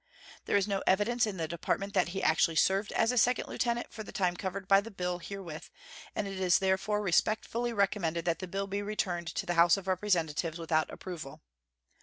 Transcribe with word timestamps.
There 0.45 0.57
is 0.57 0.67
no 0.67 0.81
evidence 0.87 1.27
in 1.27 1.37
the 1.37 1.47
Department 1.47 1.93
that 1.93 2.07
he 2.07 2.23
actually 2.23 2.55
served 2.55 2.91
as 2.93 3.11
a 3.11 3.19
second 3.19 3.47
lieutenant 3.47 3.93
for 3.93 4.01
the 4.01 4.11
time 4.11 4.35
covered 4.35 4.67
by 4.67 4.81
the 4.81 4.89
bill 4.89 5.19
herewith, 5.19 5.69
and 6.15 6.27
it 6.27 6.39
is 6.39 6.57
therefore 6.57 7.03
respectfully 7.03 7.71
recommended 7.71 8.25
that 8.25 8.39
the 8.39 8.47
bill 8.47 8.65
be 8.65 8.81
returned 8.81 9.27
to 9.27 9.45
the 9.45 9.53
House 9.53 9.77
of 9.77 9.85
Representatives 9.87 10.57
without 10.57 10.89
approval. 10.89 11.43